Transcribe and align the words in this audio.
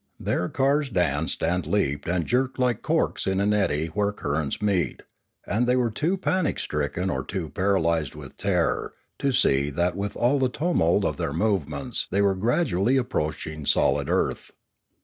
Their 0.19 0.49
cars 0.49 0.89
danced 0.89 1.43
and 1.43 1.67
leaped 1.67 2.09
and 2.09 2.25
jerked 2.25 2.57
like 2.57 2.81
corks 2.81 3.27
in 3.27 3.39
an 3.39 3.53
eddy 3.53 3.85
where 3.93 4.11
currents 4.11 4.59
meet, 4.59 5.03
and 5.45 5.67
they 5.67 5.75
were 5.75 5.91
too 5.91 6.17
panic 6.17 6.57
stricken 6.57 7.11
or 7.11 7.23
too 7.23 7.49
paralysed 7.49 8.15
with 8.15 8.35
terror 8.35 8.95
to 9.19 9.31
see 9.31 9.69
that 9.69 9.95
with 9.95 10.17
all 10.17 10.39
the 10.39 10.49
tumult 10.49 11.05
of 11.05 11.17
their 11.17 11.33
movements 11.33 12.07
they 12.09 12.23
were 12.23 12.33
gradually 12.33 12.97
approaching 12.97 13.63
solid 13.67 14.09
earth. 14.09 14.49